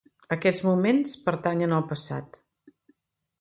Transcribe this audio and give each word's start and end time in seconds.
Aquests 0.35 0.63
moments 0.67 1.13
pertanyen 1.27 1.77
al 1.81 1.85
passat. 1.93 2.41